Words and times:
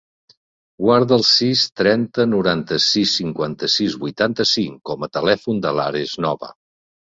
Guarda 0.85 1.17
el 1.19 1.25
sis, 1.31 1.65
trenta, 1.81 2.25
noranta-sis, 2.31 3.13
cinquanta-sis, 3.21 3.99
vuitanta-cinc 4.07 4.83
com 4.93 5.09
a 5.09 5.13
telèfon 5.21 5.63
de 5.69 5.77
l'Ares 5.81 6.19
Nova. 6.29 6.53